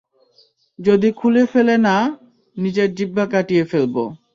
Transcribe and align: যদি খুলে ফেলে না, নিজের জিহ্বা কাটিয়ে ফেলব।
যদি 0.79 1.09
খুলে 1.11 1.43
ফেলে 1.45 1.75
না, 1.87 1.95
নিজের 2.57 2.89
জিহ্বা 2.97 3.25
কাটিয়ে 3.33 3.63
ফেলব। 3.63 3.95